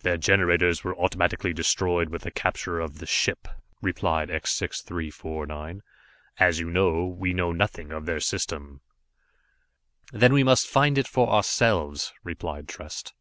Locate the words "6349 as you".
4.54-6.68